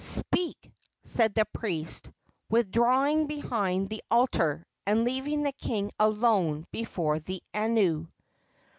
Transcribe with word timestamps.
"Speak!" 0.03 0.71
said 1.03 1.35
the 1.35 1.45
priest, 1.45 2.09
withdrawing 2.49 3.27
behind 3.27 3.87
the 3.87 4.01
altar, 4.09 4.65
and 4.83 5.03
leaving 5.03 5.43
the 5.43 5.51
king 5.51 5.91
alone 5.99 6.65
before 6.71 7.19
the 7.19 7.43
anu. 7.53 8.07